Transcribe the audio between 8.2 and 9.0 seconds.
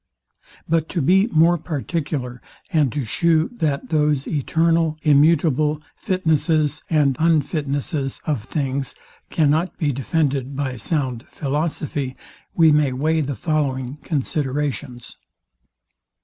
of things